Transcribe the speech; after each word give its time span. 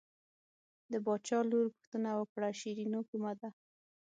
د 0.91 0.93
باچا 1.05 1.39
لور 1.49 1.65
پوښتنه 1.75 2.09
وکړه 2.19 2.49
شیرینو 2.59 2.99
کومه 3.09 3.31
ده. 3.39 3.49